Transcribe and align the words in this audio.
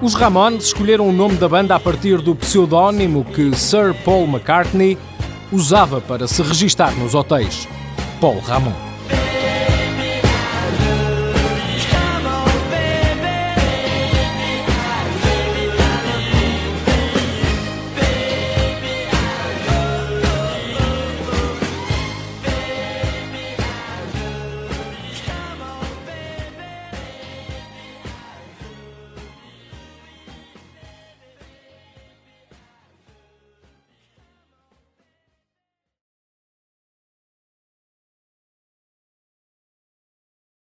Os 0.00 0.14
Ramones 0.14 0.66
escolheram 0.66 1.08
o 1.08 1.12
nome 1.12 1.34
da 1.34 1.48
banda 1.48 1.74
a 1.74 1.80
partir 1.80 2.18
do 2.18 2.36
pseudónimo 2.36 3.24
que 3.24 3.52
Sir 3.56 3.92
Paul 4.04 4.28
McCartney 4.28 4.96
usava 5.52 6.00
para 6.00 6.28
se 6.28 6.42
registar 6.42 6.94
nos 6.96 7.14
hotéis. 7.14 7.68
Paul 8.20 8.38
Ramon. 8.40 8.87